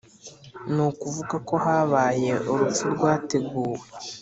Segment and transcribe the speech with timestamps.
[0.73, 3.79] Ni kuvuga ko habaye urupfu rwateguwe